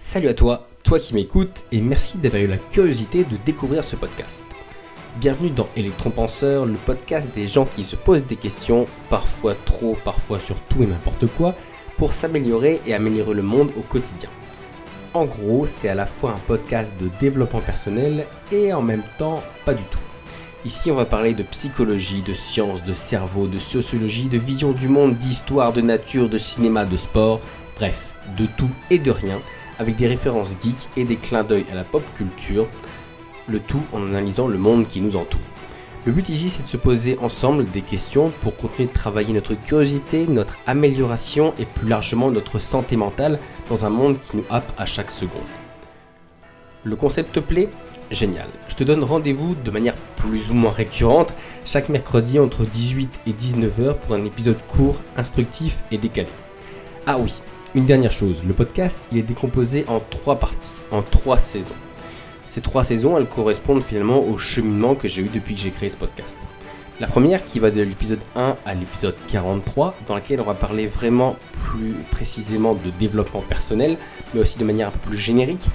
Salut 0.00 0.28
à 0.28 0.34
toi, 0.34 0.68
toi 0.84 1.00
qui 1.00 1.12
m'écoutes, 1.12 1.64
et 1.72 1.80
merci 1.80 2.18
d'avoir 2.18 2.40
eu 2.40 2.46
la 2.46 2.56
curiosité 2.56 3.24
de 3.24 3.36
découvrir 3.44 3.82
ce 3.82 3.96
podcast. 3.96 4.44
Bienvenue 5.16 5.50
dans 5.50 5.66
Electron 5.74 6.10
Penseur, 6.10 6.66
le 6.66 6.76
podcast 6.76 7.28
des 7.34 7.48
gens 7.48 7.64
qui 7.64 7.82
se 7.82 7.96
posent 7.96 8.24
des 8.24 8.36
questions, 8.36 8.86
parfois 9.10 9.56
trop, 9.64 9.98
parfois 10.04 10.38
sur 10.38 10.54
tout 10.68 10.84
et 10.84 10.86
n'importe 10.86 11.26
quoi, 11.26 11.56
pour 11.96 12.12
s'améliorer 12.12 12.80
et 12.86 12.94
améliorer 12.94 13.34
le 13.34 13.42
monde 13.42 13.72
au 13.76 13.80
quotidien. 13.80 14.28
En 15.14 15.24
gros, 15.24 15.66
c'est 15.66 15.88
à 15.88 15.96
la 15.96 16.06
fois 16.06 16.30
un 16.30 16.46
podcast 16.46 16.94
de 17.00 17.10
développement 17.18 17.60
personnel 17.60 18.28
et 18.52 18.72
en 18.72 18.82
même 18.82 19.02
temps 19.18 19.42
pas 19.64 19.74
du 19.74 19.82
tout. 19.82 19.98
Ici, 20.64 20.92
on 20.92 20.94
va 20.94 21.06
parler 21.06 21.34
de 21.34 21.42
psychologie, 21.42 22.22
de 22.22 22.34
science, 22.34 22.84
de 22.84 22.92
cerveau, 22.92 23.48
de 23.48 23.58
sociologie, 23.58 24.28
de 24.28 24.38
vision 24.38 24.70
du 24.70 24.86
monde, 24.86 25.16
d'histoire, 25.16 25.72
de 25.72 25.80
nature, 25.80 26.28
de 26.28 26.38
cinéma, 26.38 26.84
de 26.84 26.96
sport, 26.96 27.40
bref, 27.74 28.14
de 28.38 28.46
tout 28.56 28.70
et 28.90 29.00
de 29.00 29.10
rien 29.10 29.40
avec 29.78 29.96
des 29.96 30.06
références 30.06 30.54
geeks 30.62 30.88
et 30.96 31.04
des 31.04 31.16
clins 31.16 31.44
d'œil 31.44 31.66
à 31.70 31.74
la 31.74 31.84
pop 31.84 32.02
culture, 32.16 32.68
le 33.48 33.60
tout 33.60 33.82
en 33.92 34.06
analysant 34.06 34.48
le 34.48 34.58
monde 34.58 34.86
qui 34.88 35.00
nous 35.00 35.16
entoure. 35.16 35.40
Le 36.04 36.12
but 36.12 36.28
ici 36.28 36.48
c'est 36.48 36.62
de 36.62 36.68
se 36.68 36.76
poser 36.76 37.18
ensemble 37.20 37.70
des 37.70 37.82
questions 37.82 38.32
pour 38.40 38.56
continuer 38.56 38.88
de 38.88 38.94
travailler 38.94 39.34
notre 39.34 39.54
curiosité, 39.54 40.26
notre 40.26 40.56
amélioration 40.66 41.52
et 41.58 41.64
plus 41.64 41.88
largement 41.88 42.30
notre 42.30 42.58
santé 42.58 42.96
mentale 42.96 43.38
dans 43.68 43.84
un 43.84 43.90
monde 43.90 44.18
qui 44.18 44.36
nous 44.38 44.44
happe 44.48 44.72
à 44.78 44.86
chaque 44.86 45.10
seconde. 45.10 45.40
Le 46.84 46.96
concept 46.96 47.34
te 47.34 47.40
plaît? 47.40 47.68
Génial. 48.10 48.48
Je 48.68 48.74
te 48.74 48.84
donne 48.84 49.04
rendez-vous 49.04 49.54
de 49.54 49.70
manière 49.70 49.94
plus 50.16 50.50
ou 50.50 50.54
moins 50.54 50.70
récurrente 50.70 51.34
chaque 51.66 51.90
mercredi 51.90 52.38
entre 52.38 52.64
18 52.64 53.20
et 53.26 53.32
19h 53.32 53.96
pour 53.96 54.14
un 54.14 54.24
épisode 54.24 54.56
court, 54.66 55.02
instructif 55.18 55.82
et 55.90 55.98
décalé. 55.98 56.30
Ah 57.06 57.18
oui, 57.18 57.42
une 57.74 57.84
dernière 57.84 58.12
chose, 58.12 58.44
le 58.46 58.54
podcast 58.54 58.98
il 59.12 59.18
est 59.18 59.22
décomposé 59.22 59.84
en 59.88 60.00
trois 60.00 60.36
parties, 60.36 60.72
en 60.90 61.02
trois 61.02 61.38
saisons. 61.38 61.74
Ces 62.46 62.62
trois 62.62 62.82
saisons, 62.82 63.18
elles 63.18 63.28
correspondent 63.28 63.82
finalement 63.82 64.20
au 64.20 64.38
cheminement 64.38 64.94
que 64.94 65.06
j'ai 65.06 65.20
eu 65.20 65.28
depuis 65.28 65.54
que 65.54 65.60
j'ai 65.60 65.70
créé 65.70 65.90
ce 65.90 65.96
podcast. 65.96 66.38
La 66.98 67.06
première 67.06 67.44
qui 67.44 67.58
va 67.58 67.70
de 67.70 67.82
l'épisode 67.82 68.20
1 68.34 68.56
à 68.64 68.74
l'épisode 68.74 69.14
43, 69.28 69.94
dans 70.06 70.14
laquelle 70.14 70.40
on 70.40 70.44
va 70.44 70.54
parler 70.54 70.86
vraiment 70.86 71.36
plus 71.52 71.94
précisément 72.10 72.74
de 72.74 72.90
développement 72.98 73.42
personnel, 73.42 73.98
mais 74.32 74.40
aussi 74.40 74.58
de 74.58 74.64
manière 74.64 74.88
un 74.88 74.92
peu 74.92 75.10
plus 75.10 75.18
générique. 75.18 75.66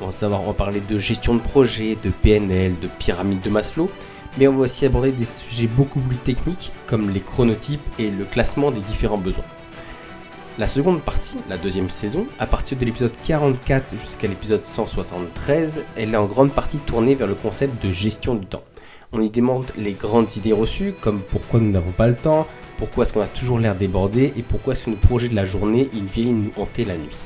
On 0.00 0.06
va 0.06 0.10
savoir, 0.10 0.42
on 0.42 0.46
va 0.46 0.54
parler 0.54 0.80
de 0.80 0.98
gestion 0.98 1.34
de 1.34 1.40
projet, 1.40 1.96
de 2.02 2.10
PNL, 2.10 2.78
de 2.80 2.88
pyramide 2.98 3.42
de 3.42 3.50
Maslow, 3.50 3.90
mais 4.38 4.48
on 4.48 4.56
va 4.56 4.62
aussi 4.62 4.86
aborder 4.86 5.12
des 5.12 5.26
sujets 5.26 5.68
beaucoup 5.68 6.00
plus 6.00 6.16
techniques 6.16 6.72
comme 6.86 7.10
les 7.10 7.20
chronotypes 7.20 7.86
et 7.98 8.10
le 8.10 8.24
classement 8.24 8.70
des 8.70 8.80
différents 8.80 9.18
besoins. 9.18 9.44
La 10.56 10.68
seconde 10.68 11.02
partie, 11.02 11.36
la 11.48 11.58
deuxième 11.58 11.90
saison, 11.90 12.28
à 12.38 12.46
partir 12.46 12.78
de 12.78 12.84
l'épisode 12.84 13.10
44 13.24 13.98
jusqu'à 13.98 14.28
l'épisode 14.28 14.64
173, 14.64 15.82
elle 15.96 16.14
est 16.14 16.16
en 16.16 16.26
grande 16.26 16.54
partie 16.54 16.78
tournée 16.78 17.16
vers 17.16 17.26
le 17.26 17.34
concept 17.34 17.84
de 17.84 17.90
gestion 17.90 18.36
du 18.36 18.46
temps. 18.46 18.62
On 19.12 19.20
y 19.20 19.30
demande 19.30 19.66
les 19.76 19.94
grandes 19.94 20.36
idées 20.36 20.52
reçues, 20.52 20.94
comme 21.00 21.22
pourquoi 21.22 21.58
nous 21.58 21.72
n'avons 21.72 21.90
pas 21.90 22.06
le 22.06 22.14
temps, 22.14 22.46
pourquoi 22.78 23.02
est-ce 23.02 23.12
qu'on 23.12 23.20
a 23.20 23.26
toujours 23.26 23.58
l'air 23.58 23.74
débordé 23.74 24.32
et 24.36 24.44
pourquoi 24.44 24.74
est-ce 24.74 24.84
que 24.84 24.90
nos 24.90 24.96
projets 24.96 25.28
de 25.28 25.34
la 25.34 25.44
journée 25.44 25.90
ils 25.92 26.04
viennent 26.04 26.44
nous 26.44 26.62
hanter 26.62 26.84
la 26.84 26.96
nuit. 26.96 27.16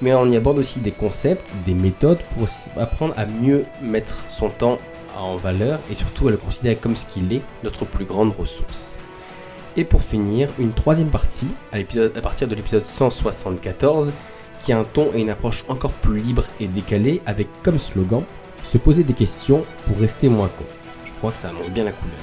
Mais 0.00 0.12
on 0.14 0.28
y 0.28 0.36
aborde 0.36 0.58
aussi 0.58 0.80
des 0.80 0.90
concepts, 0.90 1.48
des 1.64 1.74
méthodes 1.74 2.18
pour 2.36 2.48
apprendre 2.82 3.14
à 3.16 3.26
mieux 3.26 3.64
mettre 3.80 4.24
son 4.28 4.48
temps 4.48 4.78
en 5.16 5.36
valeur 5.36 5.78
et 5.88 5.94
surtout 5.94 6.26
à 6.26 6.32
le 6.32 6.36
considérer 6.36 6.74
comme 6.74 6.96
ce 6.96 7.06
qu'il 7.06 7.32
est, 7.32 7.42
notre 7.62 7.84
plus 7.84 8.06
grande 8.06 8.32
ressource. 8.32 8.98
Et 9.76 9.84
pour 9.84 10.02
finir, 10.02 10.48
une 10.58 10.72
troisième 10.72 11.10
partie, 11.10 11.48
à, 11.72 12.20
partir 12.20 12.48
de 12.48 12.54
l'épisode 12.54 12.84
174, 12.84 14.12
qui 14.60 14.72
a 14.72 14.78
un 14.78 14.84
ton 14.84 15.10
et 15.14 15.20
une 15.20 15.30
approche 15.30 15.64
encore 15.68 15.92
plus 15.92 16.20
libre 16.20 16.44
et 16.58 16.66
décalée, 16.66 17.22
avec 17.26 17.46
comme 17.62 17.78
slogan 17.78 18.24
Se 18.62 18.78
poser 18.78 19.04
des 19.04 19.14
questions 19.14 19.64
pour 19.86 19.98
rester 19.98 20.28
moins 20.28 20.48
con. 20.48 20.64
Je 21.04 21.12
crois 21.12 21.30
que 21.30 21.38
ça 21.38 21.50
annonce 21.50 21.70
bien 21.70 21.84
la 21.84 21.92
couleur. 21.92 22.18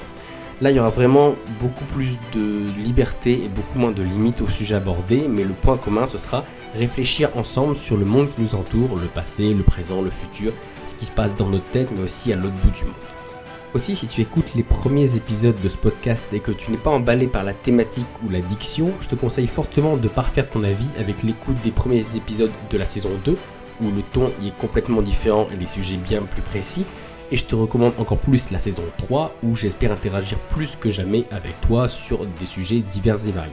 Là, 0.60 0.72
il 0.72 0.76
y 0.76 0.80
aura 0.80 0.90
vraiment 0.90 1.36
beaucoup 1.60 1.84
plus 1.84 2.18
de 2.34 2.66
liberté 2.84 3.44
et 3.44 3.48
beaucoup 3.48 3.78
moins 3.78 3.92
de 3.92 4.02
limites 4.02 4.40
au 4.40 4.48
sujet 4.48 4.74
abordé, 4.74 5.26
mais 5.28 5.44
le 5.44 5.54
point 5.54 5.76
commun, 5.76 6.06
ce 6.08 6.18
sera 6.18 6.44
réfléchir 6.74 7.30
ensemble 7.36 7.76
sur 7.76 7.96
le 7.96 8.04
monde 8.04 8.28
qui 8.28 8.42
nous 8.42 8.56
entoure, 8.56 8.96
le 8.96 9.06
passé, 9.06 9.54
le 9.54 9.62
présent, 9.62 10.02
le 10.02 10.10
futur, 10.10 10.52
ce 10.86 10.96
qui 10.96 11.04
se 11.04 11.12
passe 11.12 11.34
dans 11.36 11.48
notre 11.48 11.70
tête, 11.70 11.90
mais 11.96 12.02
aussi 12.02 12.32
à 12.32 12.36
l'autre 12.36 12.56
bout 12.56 12.70
du 12.70 12.84
monde. 12.84 12.94
Aussi, 13.74 13.94
si 13.94 14.06
tu 14.06 14.22
écoutes 14.22 14.54
les 14.54 14.62
premiers 14.62 15.14
épisodes 15.14 15.60
de 15.60 15.68
ce 15.68 15.76
podcast 15.76 16.24
et 16.32 16.40
que 16.40 16.52
tu 16.52 16.70
n'es 16.70 16.78
pas 16.78 16.88
emballé 16.88 17.26
par 17.26 17.44
la 17.44 17.52
thématique 17.52 18.06
ou 18.24 18.30
la 18.30 18.40
diction, 18.40 18.94
je 18.98 19.08
te 19.08 19.14
conseille 19.14 19.46
fortement 19.46 19.98
de 19.98 20.08
parfaire 20.08 20.48
ton 20.48 20.64
avis 20.64 20.88
avec 20.98 21.22
l'écoute 21.22 21.60
des 21.62 21.70
premiers 21.70 22.16
épisodes 22.16 22.50
de 22.70 22.78
la 22.78 22.86
saison 22.86 23.10
2, 23.26 23.36
où 23.82 23.90
le 23.90 24.00
ton 24.10 24.32
y 24.40 24.48
est 24.48 24.56
complètement 24.56 25.02
différent 25.02 25.48
et 25.52 25.56
les 25.56 25.66
sujets 25.66 25.98
bien 25.98 26.22
plus 26.22 26.40
précis. 26.40 26.86
Et 27.30 27.36
je 27.36 27.44
te 27.44 27.54
recommande 27.54 27.92
encore 27.98 28.16
plus 28.16 28.50
la 28.50 28.58
saison 28.58 28.84
3, 28.96 29.36
où 29.42 29.54
j'espère 29.54 29.92
interagir 29.92 30.38
plus 30.38 30.74
que 30.76 30.88
jamais 30.88 31.26
avec 31.30 31.60
toi 31.60 31.88
sur 31.88 32.24
des 32.24 32.46
sujets 32.46 32.80
divers 32.80 33.26
et 33.26 33.32
variés. 33.32 33.52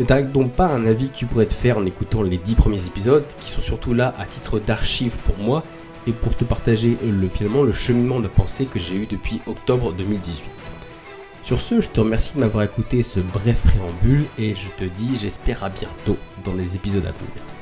Ne 0.00 0.06
t'arrête 0.06 0.32
donc 0.32 0.50
pas 0.54 0.66
un 0.66 0.86
avis 0.86 1.08
que 1.08 1.16
tu 1.16 1.26
pourrais 1.26 1.46
te 1.46 1.54
faire 1.54 1.78
en 1.78 1.86
écoutant 1.86 2.22
les 2.22 2.38
10 2.38 2.56
premiers 2.56 2.84
épisodes, 2.84 3.26
qui 3.38 3.48
sont 3.48 3.60
surtout 3.60 3.94
là 3.94 4.12
à 4.18 4.26
titre 4.26 4.58
d'archive 4.58 5.18
pour 5.18 5.38
moi, 5.38 5.62
et 6.06 6.12
pour 6.12 6.36
te 6.36 6.44
partager 6.44 6.96
le, 7.02 7.28
finalement 7.28 7.62
le 7.62 7.72
cheminement 7.72 8.20
de 8.20 8.28
pensée 8.28 8.66
que 8.66 8.78
j'ai 8.78 8.96
eu 8.96 9.06
depuis 9.06 9.40
octobre 9.46 9.92
2018. 9.92 10.44
Sur 11.42 11.60
ce, 11.60 11.80
je 11.80 11.88
te 11.88 12.00
remercie 12.00 12.34
de 12.34 12.40
m'avoir 12.40 12.64
écouté 12.64 13.02
ce 13.02 13.20
bref 13.20 13.62
préambule 13.62 14.24
et 14.38 14.54
je 14.54 14.68
te 14.76 14.84
dis 14.84 15.16
j'espère 15.16 15.64
à 15.64 15.68
bientôt 15.68 16.16
dans 16.44 16.54
les 16.54 16.76
épisodes 16.76 17.06
à 17.06 17.12
venir. 17.12 17.59